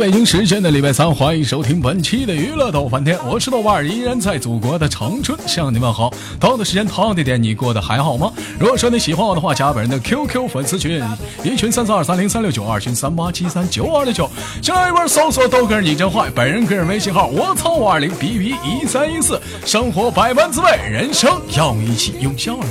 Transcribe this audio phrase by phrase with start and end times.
[0.00, 6.10] 北京时间的礼拜三，欢迎收听本期的娱乐逗翻天，我是豆瓣儿，依然在祖国的长春向你们好。
[6.40, 8.32] 同样的时间，同样的点，你过得还好吗？
[8.58, 11.04] 如果说你喜欢我的话，加本人的 QQ 粉丝群，
[11.44, 14.26] 一群三四二三零三六九，二群三八七三九二六九，
[14.62, 22.64] 进来一波搜索豆哥你真坏，本人个人微信号我操五二零 B B 一三一四，生活百般滋味，人生要一起用笑容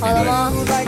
[0.66, 0.84] 对。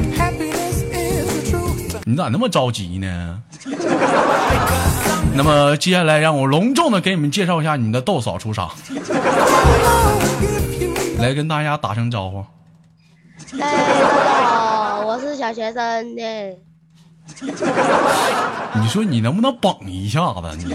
[2.05, 3.39] 你咋那么着急呢？
[5.35, 8.71] 那么接下来让我隆重的给你们介绍一下你们的豆嫂出场，
[11.19, 12.45] 来跟大家打声招呼。
[13.59, 13.79] 哎，大家
[14.45, 16.23] 好，我是小学生呢。
[18.81, 20.41] 你说你能不能绷一下子？
[20.59, 20.75] 你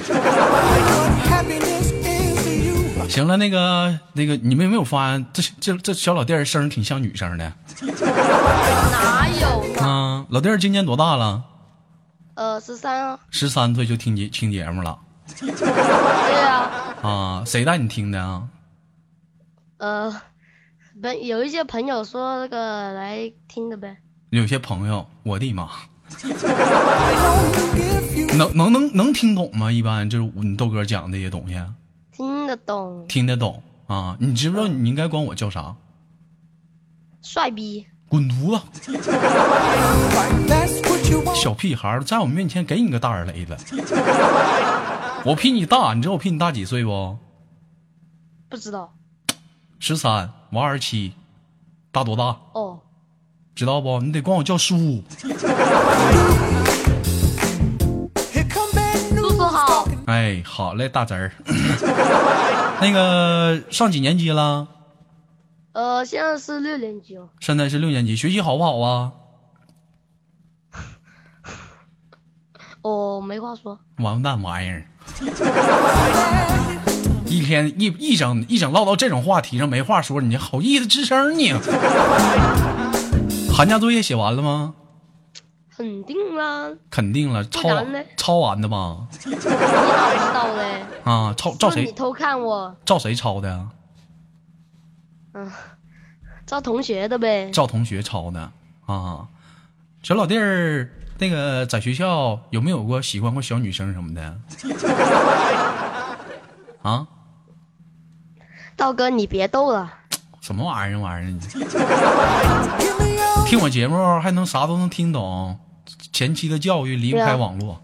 [3.09, 7.53] 行了，那个那个，你们有没有发现这这这小老弟儿声儿挺像女生的？
[8.91, 9.81] 哪有呢？
[9.81, 11.43] 啊，老弟儿今年多大了？
[12.37, 13.19] 呃，十三啊。
[13.31, 14.99] 十三岁就听节听节目了
[15.39, 16.69] 对呀、
[17.01, 17.43] 啊？
[17.43, 18.47] 谁带你听的啊？
[19.77, 20.21] 呃，
[21.01, 23.97] 朋有一些朋友说那个来听的呗。
[24.29, 25.67] 有些朋友，我的妈，
[28.37, 29.71] 能能能能听懂吗？
[29.71, 31.59] 一般就是你豆哥讲这些东西，
[32.11, 34.15] 听得懂，听得懂啊？
[34.19, 35.75] 你知不知道你应该管我叫啥？
[37.23, 38.91] 帅逼，滚犊子！
[41.39, 43.55] 小屁孩儿在我面前给你个大耳雷子，
[45.23, 47.17] 我比你大，你知道我比你大几岁不？
[48.49, 48.91] 不知道
[49.79, 51.13] 十三，我二十七，
[51.91, 52.35] 大多大？
[52.53, 52.79] 哦。
[53.53, 53.99] 知道不？
[54.01, 55.03] 你得管我叫叔。
[55.19, 55.29] 叔
[59.29, 61.31] 叔好，哎，好嘞，大侄儿。
[62.81, 64.67] 那个上几年级了？
[65.73, 67.29] 呃，现在是六年级哦。
[67.39, 69.11] 现在是六年级，学习好不好啊？
[72.81, 73.79] 哦，没话说。
[73.97, 74.85] 完蛋玩意儿！
[77.25, 81.51] 一天一一整一整唠到这种话题上没话说，你好意思吱声你？
[83.53, 84.75] 寒假作业写完了吗？
[85.75, 87.69] 肯定啦，肯定了，抄
[88.15, 89.07] 抄完的吧？
[89.25, 90.83] 你咋知道嘞？
[91.03, 92.75] 啊，抄照谁你偷看我？
[92.85, 93.67] 照谁抄的呀？
[95.33, 95.51] 嗯，
[96.47, 97.51] 照同学的呗。
[97.51, 98.51] 照同学抄的
[98.87, 99.27] 啊。
[100.01, 100.89] 小老弟儿，
[101.19, 104.37] 那个在学校有没有过喜欢过小女生什么的？
[106.83, 107.07] 啊？
[108.75, 109.91] 道哥，你别逗了。
[110.41, 111.31] 什么玩意儿玩意儿？
[111.31, 111.39] 你
[113.47, 115.59] 听我节目还能啥都能听懂？
[116.13, 117.81] 前期的教育离不开网络。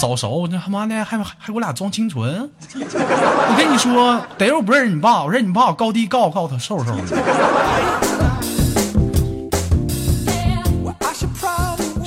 [0.00, 2.50] 早熟，这他妈的还还还给我俩装清纯。
[2.74, 8.07] 我跟你说，得我不认识你爸，我认识你爸，我高低告告他瘦瘦的。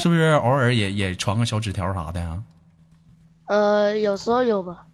[0.01, 2.41] 是不是偶尔也也传个小纸条啥的呀？
[3.45, 4.87] 呃，有时候有吧。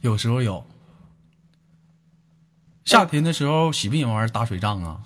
[0.00, 0.64] 有时候有。
[2.84, 5.00] 夏天的时候喜不喜欢玩打水仗啊？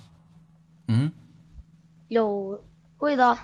[0.87, 1.11] 嗯，
[2.09, 2.61] 有
[2.97, 3.35] 会的，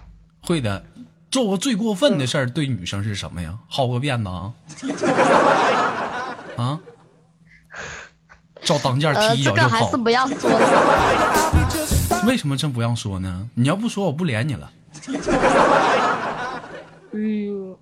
[0.41, 0.85] 会的。
[1.31, 3.57] 做过最过分的事儿对女生是什么呀？
[3.71, 4.53] 薅个辫子啊？
[6.63, 6.79] 啊？
[8.61, 9.97] 照当间呃，踢一脚就跑这个还是？
[9.97, 12.25] 不要说了。
[12.27, 13.49] 为什么真不让说呢？
[13.55, 14.71] 你要不说，我不连你了。
[17.11, 17.75] 嗯，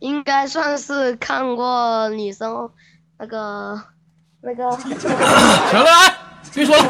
[0.00, 2.70] 应该算是看过女生
[3.18, 3.80] 那个
[4.40, 6.14] 那个， 行了，来，
[6.52, 6.84] 别说了。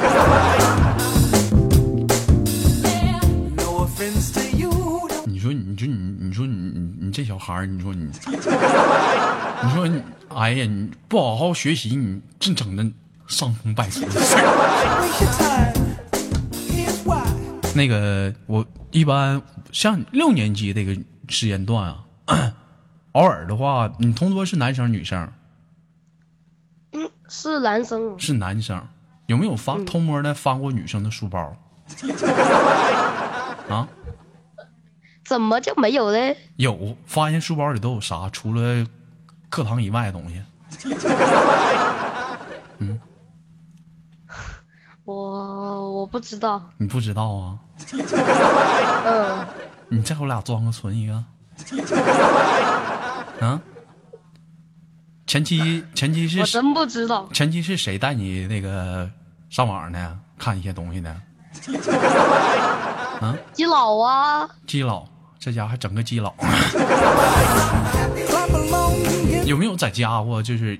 [5.26, 8.12] 你说，你说你，你说你，你你这小孩儿，你说你，你
[9.74, 10.02] 说你，
[10.34, 12.82] 哎呀，你不好好学习，你净整那
[13.26, 14.36] 伤风败俗的事。
[17.74, 19.40] 那个，我一般
[19.72, 20.94] 像六年级这个
[21.28, 22.04] 时间段啊，
[23.12, 25.32] 偶尔的话，你同桌是男生女生？
[26.92, 28.18] 嗯，是男生。
[28.18, 28.86] 是男生，
[29.26, 31.56] 有没有翻偷摸的翻过女生的书包？
[33.68, 33.88] 啊，
[35.24, 36.36] 怎么就没有嘞？
[36.56, 38.28] 有，发现书包里都有啥？
[38.30, 38.86] 除了
[39.48, 40.42] 课堂以外的东西。
[42.78, 43.00] 嗯
[45.04, 46.70] 我我不知道。
[46.78, 47.58] 你不知道啊？
[49.04, 49.46] 嗯，
[49.88, 51.14] 你再给我俩装个存一个。
[53.40, 53.60] 啊？
[55.26, 57.28] 前期前期是我真不知道。
[57.32, 59.10] 前期是谁带你那个
[59.48, 60.20] 上网呢？
[60.38, 61.22] 看一些东西呢？
[63.52, 65.06] 基佬啊，基佬，
[65.38, 66.34] 这家伙还整个基佬。
[69.46, 70.42] 有没有在家过？
[70.42, 70.78] 就是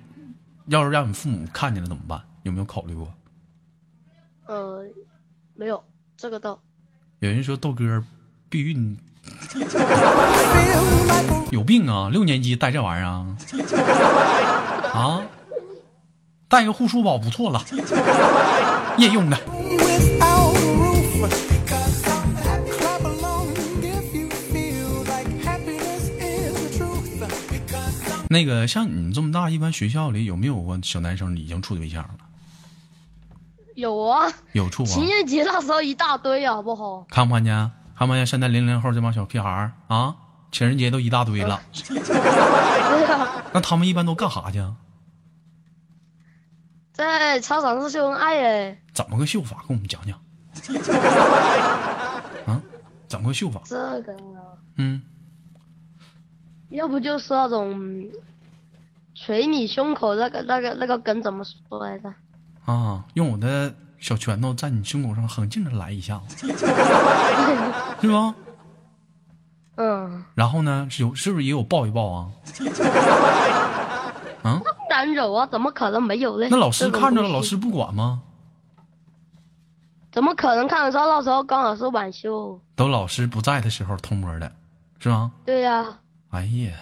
[0.66, 2.20] 要是让你父母看见了怎么办？
[2.42, 3.08] 有没有考虑过？
[4.46, 4.84] 呃，
[5.54, 5.82] 没有
[6.16, 6.60] 这个倒。
[7.22, 8.02] 有人说豆哥
[8.50, 8.98] 避孕
[11.52, 12.08] 有病啊！
[12.10, 13.24] 六年级带这玩意儿啊？
[14.92, 15.22] 啊？
[16.48, 17.64] 带个护舒宝不错了，
[18.98, 19.38] 夜用的。
[28.28, 32.21] 那个像你这么大，一般学校里有没有过小男生已经处对象了？
[33.74, 34.86] 有啊，有处啊。
[34.86, 37.06] 情人节那时候一大堆，好不好？
[37.10, 37.54] 看不看见？
[37.96, 38.26] 看不看见？
[38.26, 40.16] 现在零零后这帮小屁孩儿啊，
[40.50, 41.60] 情人节都一大堆了。
[43.52, 44.76] 那他们一般都干啥去啊？
[46.92, 48.82] 在操场上秀恩爱哎。
[48.92, 49.64] 怎么个秀法？
[49.66, 50.18] 跟我们讲讲。
[52.46, 52.60] 啊？
[53.08, 53.62] 怎么个秀法？
[53.64, 55.02] 这个啊，嗯，
[56.68, 58.10] 要不就是那种
[59.14, 62.12] 捶你胸口那个那个那个梗怎么说来着？
[62.64, 66.46] 啊，用我的小拳头在你胸口上狠劲的来一下子，
[68.00, 68.34] 是吧？
[69.76, 72.28] 嗯，然后呢，是有是不是也有抱一抱啊？
[74.44, 74.60] 啊？
[74.90, 76.48] 当然有啊，怎么可能没有嘞？
[76.50, 78.20] 那老师看着了，老师不管吗？
[80.12, 81.06] 怎么可能看得着？
[81.06, 82.60] 到时候刚好是晚修。
[82.76, 84.52] 都老师不在的时候偷摸的，
[84.98, 85.32] 是吗？
[85.46, 85.86] 对呀、
[86.30, 86.72] 哎呀，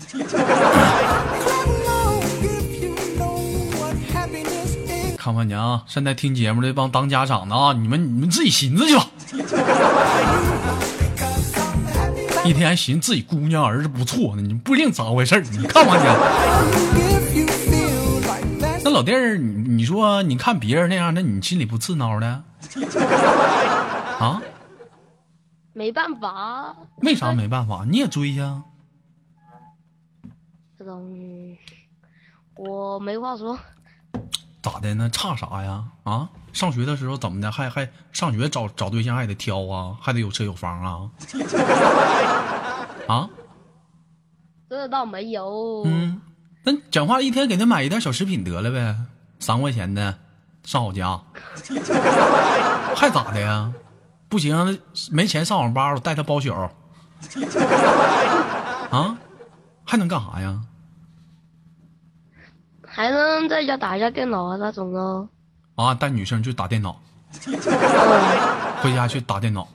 [5.24, 5.82] 看不看见啊？
[5.86, 9.06] 现在听节目的这帮当家长的啊，你们你们自己寻思去吧。
[12.44, 16.14] 一天还寻思自己姑娘儿子不错呢，你不一定咋回事儿你看不看见？
[18.84, 22.44] 那老弟儿，你你说你看别人那样，那你心里不刺挠的？
[24.20, 24.42] 啊？
[25.72, 27.86] 没办法，为啥没办法？
[27.88, 28.62] 你也追呀？
[30.78, 31.56] 这种
[32.56, 33.58] 我没话说。
[34.64, 34.94] 咋的？
[34.94, 35.84] 呢差啥呀？
[36.04, 36.26] 啊？
[36.54, 37.52] 上学的时候怎么的？
[37.52, 41.10] 还还上学找找对象还得挑啊，还得有车有房啊？
[43.06, 43.28] 啊？
[44.70, 45.82] 这倒没有。
[45.84, 46.18] 嗯，
[46.64, 48.96] 那讲话一天给他买一袋小食品得了呗，
[49.38, 50.18] 三块钱的，
[50.64, 51.20] 上我家，
[52.96, 53.70] 还咋的呀？
[54.30, 54.78] 不行，
[55.10, 56.50] 没钱上网吧，我带他包宿。
[58.90, 59.18] 啊？
[59.84, 60.58] 还能干啥呀？
[62.94, 65.28] 还能在家打一下电脑啊那种咯。
[65.74, 67.00] 啊，带女生去打电脑，
[67.46, 67.58] 嗯，
[68.80, 69.66] 回家去打电脑。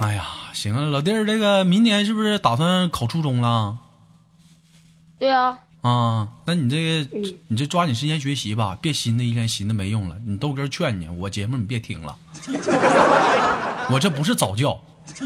[0.00, 3.76] 哎呀，行了，老弟儿，这个明年是不是打算考初中了？
[5.18, 10.16] 对啊，啊，那你这个，嗯你这抓紧时间学习吧，别寻思一天寻思没用了。
[10.26, 12.16] 你豆哥劝你，我节目你别听了，
[13.92, 14.80] 我这不是早教，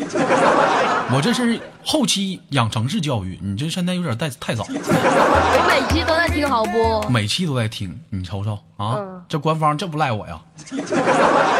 [1.12, 7.08] 我这是后期养成式教育，你这现在有点太太早，我每期都在听，好不？
[7.08, 10.40] 每期都在听，你瞅瞅啊，嗯这官方这不赖我呀，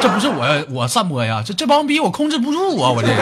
[0.00, 3.14] 这不是我我散播呀，这这帮逼我控制不住啊，我这个。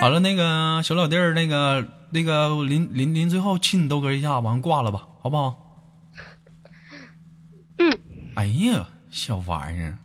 [0.00, 5.54] 好了，那个小老弟儿，那个那个临临临最后亲你豆哥一下，完挂了吧，好不好？
[7.78, 7.98] 嗯。
[8.34, 9.98] 哎呀，小玩意儿。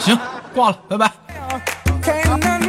[0.00, 0.18] 行，
[0.54, 1.12] 挂了，拜拜。
[1.50, 2.59] Can't none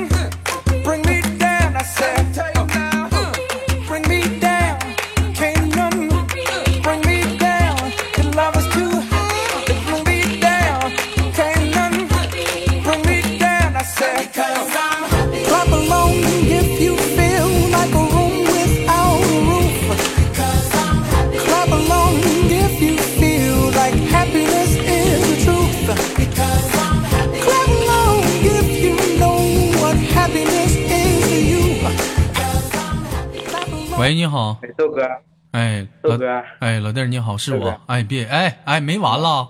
[34.12, 35.08] 喂，你好，哎，豆哥，
[35.52, 39.48] 哎，老豆哥，哎，老弟儿你好，是我，哎，别，哎哎，没完了，哦，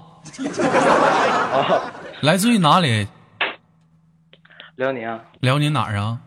[2.21, 3.07] 来自于哪里？
[4.75, 5.19] 辽宁。
[5.39, 6.19] 辽宁哪儿啊？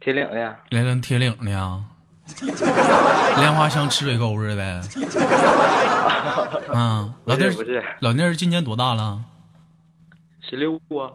[0.00, 1.80] 铁岭的，辽宁铁岭的呀。
[3.38, 4.80] 莲花乡赤水沟子呗。
[6.74, 7.80] 嗯， 老弟儿不是。
[8.00, 9.22] 老弟儿今年多大了？
[10.40, 11.14] 十六啊，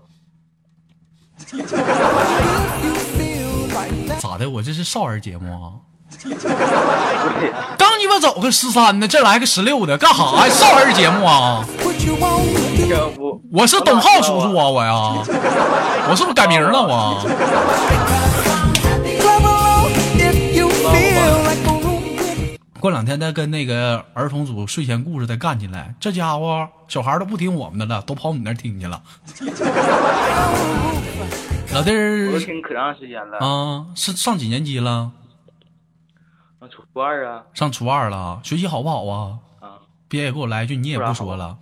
[4.19, 4.49] 咋的？
[4.49, 5.73] 我这是少儿节目啊？
[7.77, 10.49] 刚鸡巴走个十三的，这来个十六的，干啥呀？
[10.49, 11.65] 少儿节目啊
[13.51, 14.91] 我是董浩叔叔啊，我呀，
[16.09, 17.23] 我是不是改名了我
[22.79, 29.01] 过两天再跟那个儿童组睡前故事再干起来，这家伙小孩都不听我们的了，都跑你那听去了。
[31.73, 35.11] 老弟我儿都听可长时间了，啊，是上几年级了？
[36.59, 39.39] 上初二啊，上初二了，学习好不好啊？
[39.61, 41.57] 啊，别也给我来一句，你也不说了。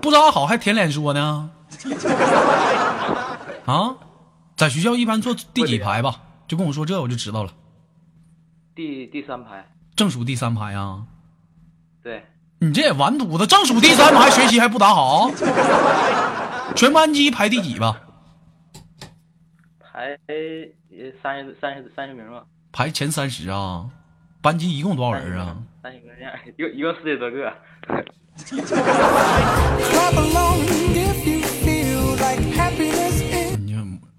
[0.00, 1.50] 不咋好还舔脸说呢？
[3.66, 3.96] 啊，
[4.56, 6.20] 在学校一般坐第几排吧？
[6.46, 7.50] 就跟我说这我就知道了，
[8.76, 11.02] 第第三排，正数第三排啊。
[12.00, 12.24] 对，
[12.60, 15.28] 你这也完犊子，正数第三排学习还不咋好？
[16.74, 18.00] 全班级排第几吧？
[19.80, 20.36] 排呃
[21.22, 22.44] 三十三十三十名吧。
[22.72, 23.88] 排前三十啊？
[24.42, 25.56] 班级一共多少人啊？
[25.82, 27.52] 三十名这样，一共一共四十多个。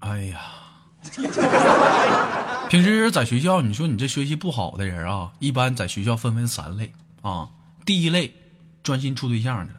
[0.00, 0.40] 哎呀，
[2.68, 7.48] 平时在学校，你说你这学习不好的人啊，一般在学校分为三类啊。
[7.84, 8.34] 第一类，
[8.82, 9.72] 专心处对象的；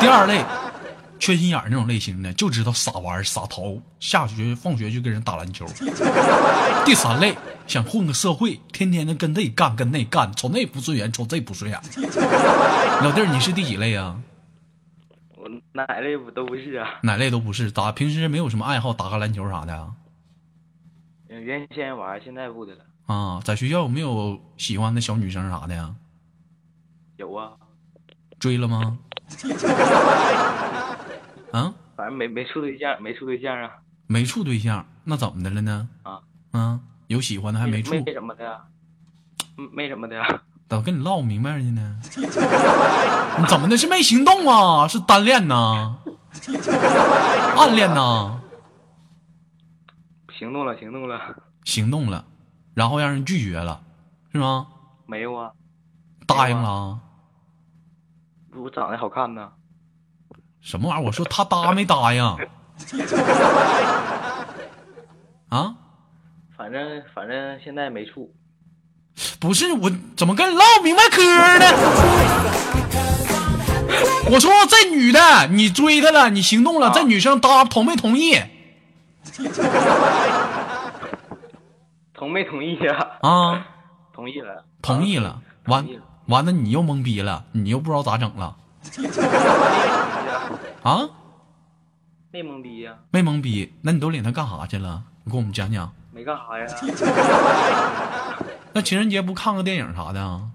[0.00, 0.42] 第二类，
[1.18, 5.64] 缺心眼儿那种类型的，就知道傻玩儿撒淘，下学放学就跟人打篮球；
[6.84, 7.34] 第三类，
[7.66, 11.80] 想混个社会，天天的跟这干跟那干，瞅那不顺眼，瞅这不顺眼。
[13.02, 14.20] 老弟儿，你是第几类啊？
[15.36, 16.88] 我哪类不都不是啊？
[17.02, 19.92] 哪类都不是，打平时没有什么爱好，打个篮球啥的
[21.28, 22.84] 原先玩，现在不的了。
[23.06, 25.94] 啊，在学校有没有喜欢的小女生啥的呀？
[27.16, 27.52] 有啊，
[28.38, 28.98] 追了吗？
[31.54, 33.70] 啊，反正没没处对象，没处对象啊。
[34.08, 35.88] 没处对象，那怎么的了呢？
[36.02, 36.20] 啊，
[36.50, 38.60] 啊，有喜欢的还没处，没什么的呀，
[39.56, 40.26] 嗯没什么的呀。
[40.68, 42.00] 咋跟你唠明白去呢？
[43.38, 43.76] 你怎么的？
[43.78, 44.88] 是没行动啊？
[44.88, 45.96] 是单恋呐？
[47.56, 48.40] 暗恋呐？
[50.36, 51.20] 行动了，行动了，
[51.64, 52.24] 行动了，
[52.74, 53.80] 然后让人拒绝了，
[54.32, 54.66] 是吗？
[55.06, 55.52] 没有啊，
[56.26, 56.98] 答应了啊？
[58.56, 59.52] 我长得好看呢。
[60.64, 61.04] 什么玩意儿？
[61.06, 62.24] 我说他答没答应？
[65.50, 65.74] 啊？
[66.56, 68.32] 反正反正现在没处。
[69.38, 71.22] 不是我怎么跟你唠明白嗑
[71.58, 71.66] 呢？
[74.30, 78.40] 我说这女的你追她了，你行动了，啊这女生答同没同意
[82.14, 83.66] 同没同意呀、啊？
[84.14, 84.64] 同意了。
[84.80, 85.86] 同意了，完
[86.26, 88.56] 完了你又懵逼了，你又不知道咋整了
[90.84, 91.08] 啊？
[92.30, 95.04] 没懵逼呀、没懵逼，那你都领他干啥去了？
[95.24, 95.92] 你给我们讲讲。
[96.12, 96.66] 没干啥呀？
[98.74, 100.48] 那情人节不看个电影啥的啊？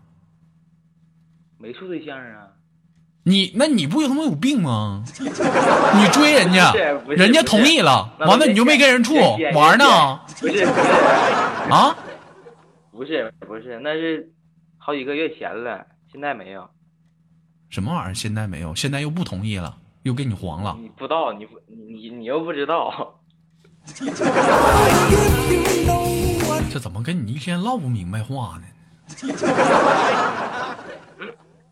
[1.57, 2.47] 没处对象啊？
[3.23, 5.03] 你那你不他妈有病吗？
[5.09, 6.71] 你追人家
[7.07, 9.15] 人家同意了，完了你就没跟人处
[9.53, 10.19] 玩呢？
[10.39, 10.63] 不是不是
[11.71, 11.95] 啊？
[12.91, 14.29] 不是不是，那是
[14.77, 16.69] 好几个月前了，现在没有。
[17.69, 18.13] 什么玩意儿？
[18.13, 20.75] 现在没有，现在又不同意了，又给你黄了。
[20.79, 23.19] 你不知道，你不你你又不知道
[26.71, 28.67] 这怎么跟你一天唠不明白话呢？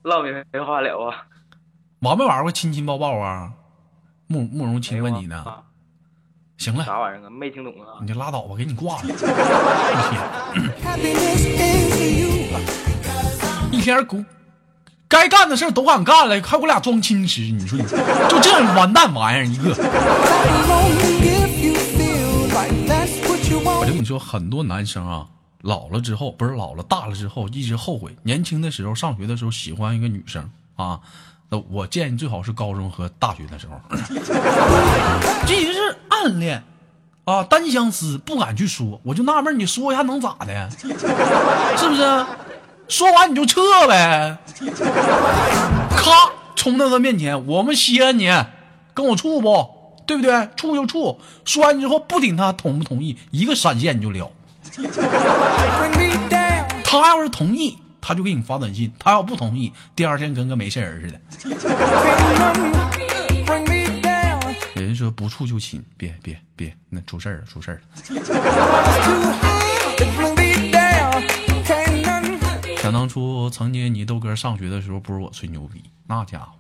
[0.04, 1.26] 唠明白话聊啊。
[2.00, 3.52] 玩没玩过亲亲抱抱啊？
[4.28, 5.38] 慕慕容亲问你呢。
[5.44, 5.64] 啊
[6.58, 7.30] 行了，啥玩意儿啊？
[7.30, 8.00] 没听懂啊？
[8.02, 9.04] 你就拉倒吧，给你挂了。
[9.04, 9.12] 一.
[13.72, 14.18] 天一天 狗
[15.10, 17.86] 该干的事都敢干了，还我俩装矜持，你说你
[18.30, 19.74] 就这完蛋玩意儿一个。
[23.60, 23.86] 我 want.
[23.86, 25.26] 跟你说，很多男生啊，
[25.62, 28.16] 老了之后不是老了，大了之后一直后悔。
[28.24, 31.00] 年轻的时候，上学的时候喜欢一个女生啊，
[31.50, 33.80] 那我建议最好是高中和大学的时候，
[35.46, 36.64] 这也是暗恋
[37.24, 39.00] 啊，单相思，不敢去说。
[39.04, 40.70] 我就纳闷，你说一下能咋的？
[40.72, 40.88] 是
[41.90, 42.26] 不是？
[42.88, 44.38] 说完你就撤呗，
[45.92, 48.32] 咔冲到他面前，我们稀罕你，
[48.94, 49.76] 跟我处不？
[50.06, 50.50] 对不对？
[50.56, 54.32] 处就处，说完之后不顶他同不同意，一个闪现你就了。
[56.86, 61.20] 他要是同意，他就给你发短信；他要不同意，第二天跟个没事人似的。
[64.76, 67.88] 人说不处就亲，别别别，那出事儿了，出事儿了。
[72.88, 76.54] 想当初，曾经你豆哥上学的时候，不是我吹牛逼，那家伙，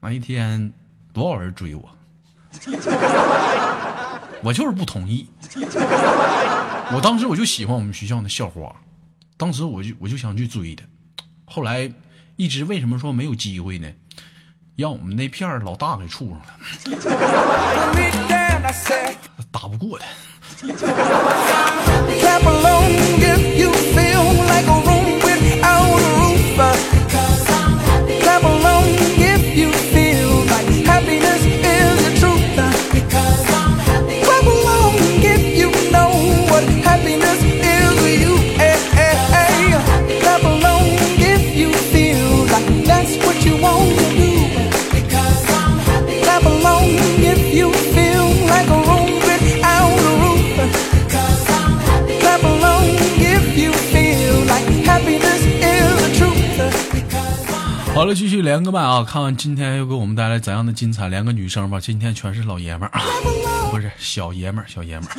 [0.00, 0.72] 那一天
[1.12, 1.88] 多少人追我，
[4.42, 5.28] 我就是不同意。
[6.90, 8.74] 我当时我就喜欢我们学校那校花，
[9.36, 10.84] 当时我就我就想去追她，
[11.44, 11.88] 后来
[12.34, 13.88] 一直为什么说没有机会呢？
[14.74, 16.46] 让我们那片老大给处上了，
[19.52, 20.06] 打不过他。
[58.14, 59.02] 继续连个麦啊！
[59.02, 61.08] 看看今天又给我们带来怎样的精彩？
[61.08, 63.00] 连个女生吧，今天全是老爷们儿，
[63.72, 65.14] 不是小爷们儿，小爷们儿。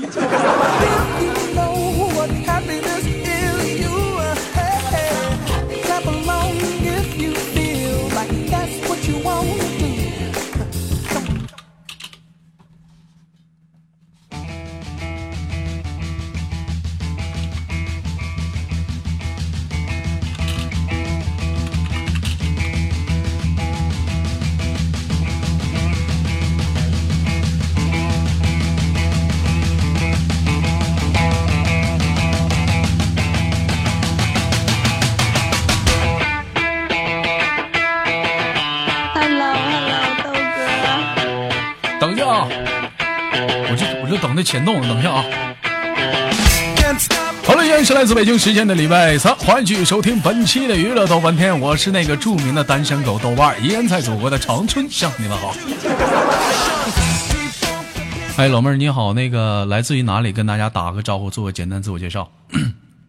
[44.35, 45.23] 就我就等着前动，等一下啊。
[47.43, 55.55] 好了，依然是来自北京时间的礼拜三，欢迎继续收听本期的娱乐豆瓣天，我是那个著名的单身狗豆瓣儿，依然在祖国的长春向你们好。
[58.37, 60.33] 哎，老妹儿你好，那个来自于哪里？
[60.33, 62.29] 跟大家打个招呼，做个简单自我介绍。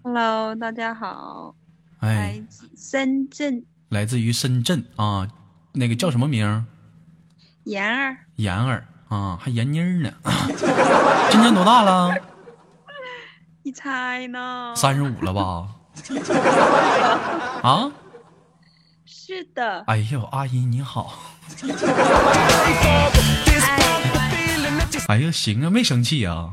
[0.04, 1.54] Hello，大家好，
[1.98, 5.26] 哎来，自深圳来自于深圳啊，
[5.72, 6.62] 那个叫什么名儿？
[7.64, 10.10] 妍儿，妍儿啊，还闫妮儿呢。
[11.30, 12.14] 今年多大了？
[13.62, 14.72] 你猜呢？
[14.76, 15.68] 三十五了吧？
[17.62, 17.90] 啊？
[19.04, 21.14] 是的，哎呦，阿姨你好。
[25.08, 26.50] 哎呀，行啊，没生气啊。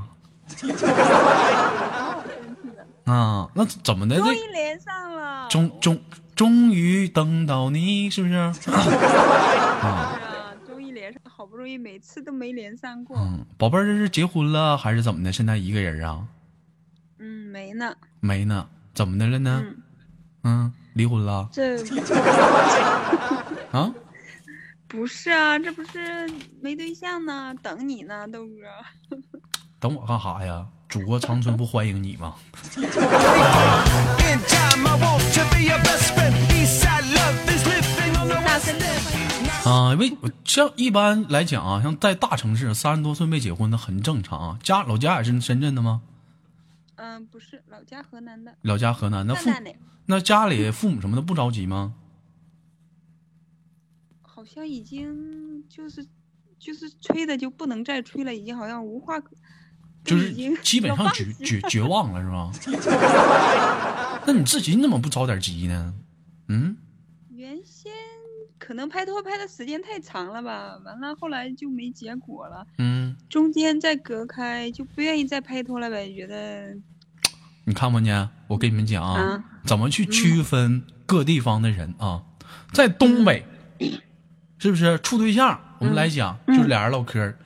[3.06, 4.16] 啊，那怎么的？
[4.18, 5.48] 这终于连上了。
[5.50, 6.02] 终终
[6.36, 8.36] 终于等到你，是不是？
[9.84, 10.18] 啊，
[11.54, 13.16] 不容易每次都没连上过。
[13.16, 15.32] 嗯，宝贝儿，这是结婚了还是怎么的？
[15.32, 16.26] 现在一个人啊？
[17.20, 17.96] 嗯，没呢。
[18.22, 19.64] 没呢，怎么的了呢？
[19.64, 19.78] 嗯，
[20.46, 21.78] 嗯，离婚了这
[23.72, 23.94] 啊？
[24.88, 26.28] 不是啊，这不是
[26.60, 29.18] 没对象呢，等你呢，豆哥。
[29.80, 30.66] 等我干啥呀？
[30.90, 32.34] 祖国长春不欢迎你吗？
[39.66, 44.60] 啊，为像一般来讲啊，像在大城市，三十多岁没结婚的很正常啊。
[44.62, 46.02] 家老家也是深圳的吗？
[46.96, 48.56] 嗯，不是，老家河南的。
[48.62, 49.50] 老家河南的父
[50.06, 51.94] 那家里父母什么的不着急吗？
[54.22, 56.06] 好像已经就是
[56.60, 59.32] 就是催的就不能再催了，已经好像无话可，
[60.04, 62.52] 就是基本上绝绝绝望了是吧？
[64.28, 65.94] 那你自己你怎么不着点急呢？
[68.66, 76.74] 可能拍拖拍的时间太长了吧，完了后来就没结果了，嗯，中间再隔开就不愿意再拍拖了呗，觉得
[77.66, 78.30] 你看不见？
[78.48, 82.24] 我跟你们讲啊，啊怎么去区分各地方的人啊？
[82.72, 83.46] 在东北，
[84.58, 85.60] 是不是处对象？
[85.80, 87.38] 我们来讲，就是俩人唠嗑儿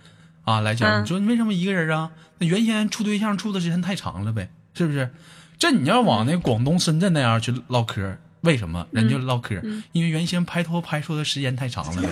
[0.43, 2.11] 啊，来讲，嗯你说你为什么一个人啊？
[2.37, 5.09] 那原先处对象处的时间太长了呗，是不是？
[5.57, 9.63] 这你要往那广东深圳那样去唠嗑儿，为什么人家唠嗑儿？
[9.91, 12.01] 因为原先拍拖拍出的时间太长了.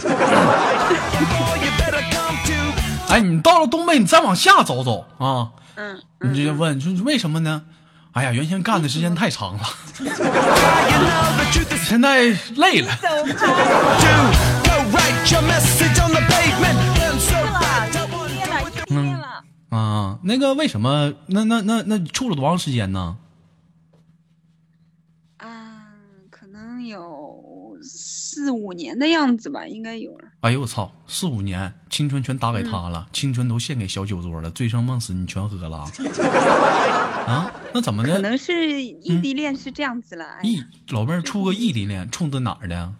[3.09, 7.63] 哎，你到了东北，你再往下走走啊，嗯你就问说为什么呢？
[8.13, 9.63] 哎呀，原先干的时间太长了
[11.85, 12.95] 现在累了。
[12.95, 13.43] 走开
[13.99, 14.31] due.
[14.63, 16.77] Go write your message on the pavement.
[16.95, 19.43] Burn so 了，bright, 异 I 地 wanna 恋了，异地恋了。
[19.69, 21.13] 啊，那个为什么？
[21.27, 23.17] 那那那那处了多长时间呢？
[25.38, 25.47] 啊，
[26.31, 27.77] 可能有
[28.36, 30.28] 四五年的样子吧，应该有了。
[30.41, 35.89] 哎呦我操，四五年青春全打给他了，青春都献给小酒桌了，醉生梦死你全喝了啊
[37.32, 37.50] 啊？
[37.74, 38.15] 那怎么的？
[38.15, 40.26] 可能是异地恋是这样子了。
[40.43, 42.93] 异老妹儿处个异地恋，冲的哪儿的？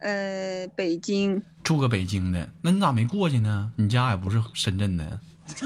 [0.00, 3.72] 呃，北京处个北京的，那你咋没过去呢？
[3.76, 5.18] 你家也不是深圳的，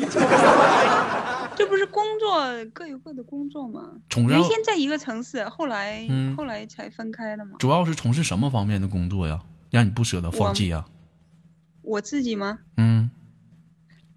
[1.57, 3.93] 这不是工作各有各的工作吗？
[4.29, 7.57] 原先在一个城市，后来、嗯后来才分开的嘛。
[7.59, 9.41] 主要是从事什么方面的工作呀？
[9.71, 10.85] 让你不舍得放弃呀？
[11.83, 12.59] 我自己吗？
[12.77, 13.11] 嗯，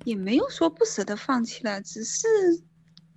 [0.05, 2.27] 也没有说不舍得放弃了，只是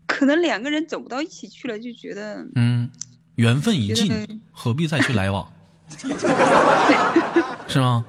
[0.06, 2.90] 可能两个人走不到一起去了，就觉得嗯，
[3.36, 5.50] 缘分已尽，何必再去来往？
[7.68, 8.04] 是吗？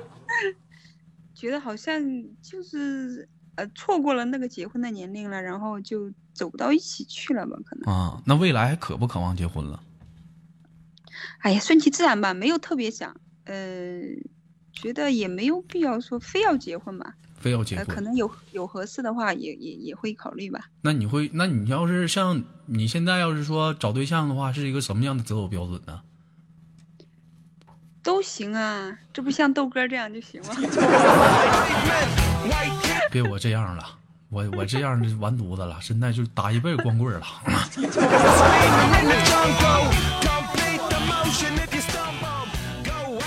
[1.34, 2.00] 觉得好像
[2.41, 3.28] 就是
[3.62, 7.56] 呃错过了那个结婚的年龄了，然后就走不到一起去了吧？
[7.63, 9.84] 可能，啊，那未来还渴不渴望结婚了？
[11.39, 14.02] 哎呀，顺其自然吧，没有特别想，呃，
[14.74, 17.86] 觉得也没有必要说非要结婚吧，呃，非要结婚？
[17.86, 20.69] 可能有有合适的话也也也会考虑吧。
[20.82, 26.02] 那你会，那你要是像你现在要是说找对象的话，是一个什么样的择偶标准呢？
[28.04, 30.56] 都行啊，这不像豆哥这样就行吗？
[33.12, 33.86] 别我这样了，
[34.30, 37.22] 我我这样就完犊子了，现在就打一辈子光棍了。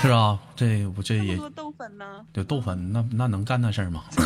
[0.01, 2.05] 是啊，这我这也多豆粉呢？
[2.33, 4.03] 对豆粉，那那能干那事儿吗？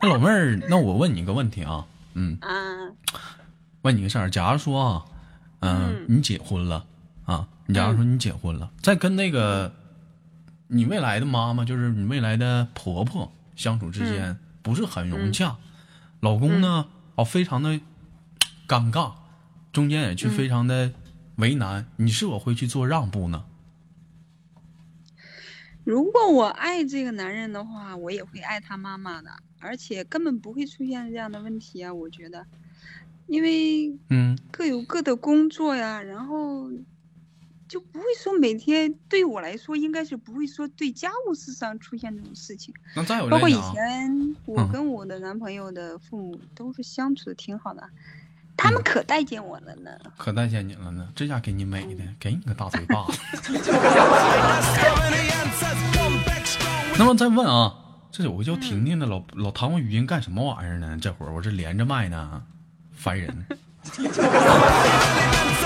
[0.00, 2.48] 那老妹儿，那我问你个问题啊，嗯，啊，
[3.82, 5.04] 问你个事儿，假如说啊，
[5.60, 6.84] 嗯，你结婚了啊，
[7.66, 9.74] 你假如说你结婚了，在跟那个
[10.68, 15.56] 你未来的妈妈，就是你未来的婆婆相处之间，不是很融洽，
[16.20, 17.80] 老公呢，哦，非常的
[18.68, 19.12] 尴尬，
[19.72, 20.92] 中间也去非常的
[21.36, 23.44] 为难，你是否会去做让步呢？
[25.84, 31.92] 如果我爱这个男人的话，我也会爱他妈妈的，而且根本不会出现这样的问题啊！
[31.92, 32.46] 我觉得，
[33.26, 34.38] 因为嗯。
[34.50, 36.70] 各有各的工作呀，然后
[37.74, 42.72] 就不会说每天对我来说，应该是不会说对家务事上出现这种事情。
[42.94, 47.82] 那再有包括以，前我嗯跟我的男朋友的父母都是相处的挺好的，
[48.56, 49.90] 他们可待见我了呢。
[50.16, 53.18] 可待见你了呢，这下给你美的，给你个大嘴巴子。
[56.96, 57.74] 那么再问啊，
[58.12, 60.96] 这有个叫婷婷的老老弹我语音干什么玩意儿呢？
[61.02, 62.40] 这会儿我这连着麦呢，
[62.92, 63.44] 烦人。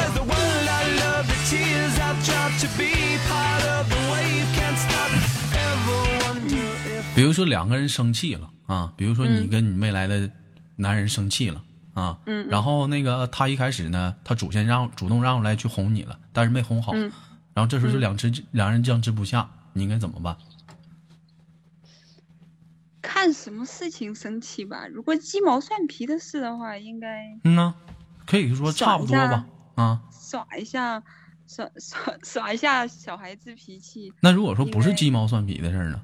[7.15, 10.31] 比如说两个人生气了啊，比如说你跟你未来的
[10.77, 11.63] 男人生气了
[11.95, 12.19] 啊，
[12.49, 17.11] 然后那个他一开始呢，他主先让主动让出来去哄你了，但是没哄好，嗯
[17.55, 20.37] 然后这时候就两只两人僵持不下，你应该怎么办？
[23.03, 24.87] 看什么事情生气吧。
[24.87, 27.75] 如果鸡毛蒜皮的事的话，应该嗯呢，
[28.27, 30.03] 可以说差不多吧啊。
[30.13, 31.03] 耍一下，
[31.49, 34.13] 耍耍耍一下小孩子脾气。
[34.21, 36.01] 那如果说不是鸡毛蒜皮的事儿呢？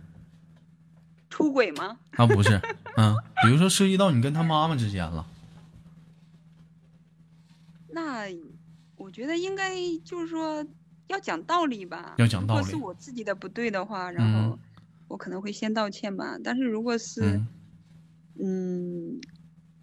[1.31, 1.99] 出轨吗？
[2.13, 2.61] 啊，不是，
[2.97, 5.27] 嗯，比如说涉及到你跟他妈妈之间了，
[7.91, 8.25] 那
[8.97, 10.65] 我觉得应该就是说
[11.09, 12.15] 要讲道理吧。
[12.19, 14.59] 要讲道理如果是我自己的不对的话，然嗯后
[15.09, 16.39] 我可能会先道歉吧。
[16.43, 19.21] 但是如果是嗯，嗯，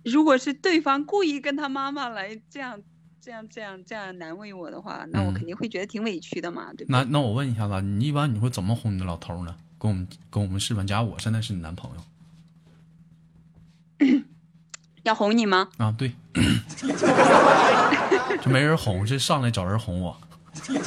[0.06, 2.82] 如果是对方故意跟他妈妈来这样、
[3.22, 6.98] 这样、这样、这样难为我的话，那我嗯肯定会觉得挺委屈的嘛，对吧？
[6.98, 9.56] 那那我问一下子，你一般你会怎么哄你的老头呢？
[9.78, 12.02] 跟我们跟我们示范，假如我现在是你男朋友
[15.04, 15.70] 要哄你吗？
[15.78, 16.12] 啊，对，
[18.42, 20.18] 就没人哄，就上来找人哄我，
[20.54, 20.82] 行，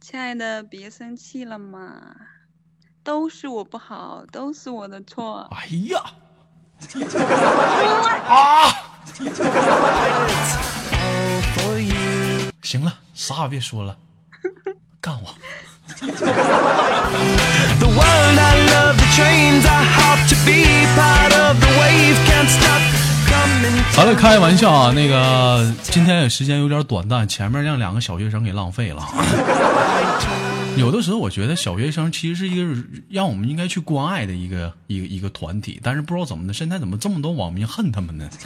[0.00, 2.14] 亲爱的，别生气了嘛，
[3.02, 5.48] 都是我不好，都是我的错。
[5.50, 6.02] 哎呀，
[8.28, 8.93] 啊！
[12.62, 13.96] 行了啥也别说了
[15.00, 15.34] 干我。
[23.96, 29.06] 完了开玩笑啊那个今天也时间有点短暂前面让两个小学生给浪费了。
[30.76, 38.28] 有的时候，我觉得小学生其实是一个让我们应该去关爱的一个一个一个团体，但是不知道怎么的，现在怎么这么多网民恨他们呢？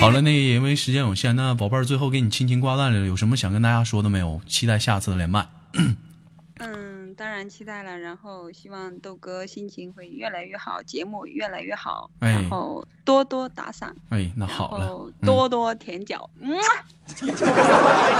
[0.00, 4.40] 好了，那因为时间有限，那宝贝儿最后给你亲亲挂断了，有什么想跟大家说的没有？
[4.46, 5.46] 期待下次的连麦。
[5.72, 5.96] 嗯，
[7.18, 12.30] 当然期待了，然后希望豆哥心情会越来越好，节目越来越好，哎。
[12.30, 16.56] 然后多多打赏，哎，那然好了多多舔脚，嗯。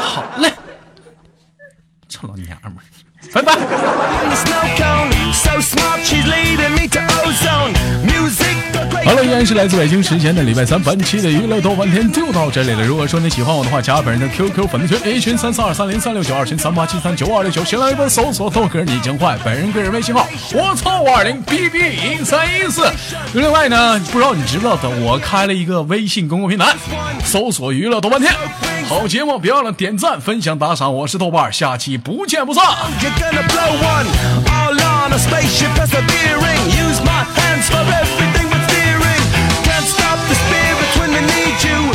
[0.03, 0.53] 好嘞，
[2.09, 2.83] 臭老娘们儿，
[3.33, 3.53] 拜拜。
[3.55, 5.09] in the snow cone.
[5.33, 7.73] So smart, she's leading me to ozone.
[8.05, 12.83] Music, the great 好了，依然是来自北京时间的礼拜三，本期的娱乐豆半天就到这里了。
[12.83, 22.91] 如果说你喜欢我的话，加本人的 QQ 粉丝群 A 群三四二三零三六九，二群三八七三九二六九，新来一波搜索豆哥你真坏，本人个人微信号我操五二零 B B 一三一四。
[23.35, 26.75] 另外呢，不知道你知不知道的，我开了一个微信公共平台，
[27.25, 28.33] 搜索娱乐豆半天。
[28.89, 30.95] 好节目，别忘了点赞、分享、打赏。
[30.95, 32.65] 我是豆瓣儿，下期不见不散。
[33.01, 34.07] You're gonna blow one
[34.49, 36.57] all on a spaceship persevering.
[36.73, 39.23] Use my hands for everything but steering.
[39.63, 41.88] Can't stop the spirit when they need you.